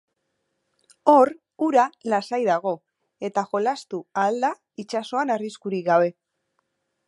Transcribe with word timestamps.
Hor, 1.11 1.31
ura 1.65 1.83
lasai 2.13 2.39
dago, 2.49 2.73
eta 3.29 3.45
jolastu 3.53 4.03
ahal 4.23 4.43
da 4.47 4.53
itsasoan 4.85 5.37
arriskurik 5.39 5.89
gabe. 5.93 6.13